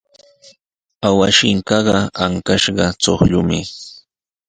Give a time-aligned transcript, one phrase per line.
[1.07, 3.59] Awashinkaqa ankashqa chuqllumi.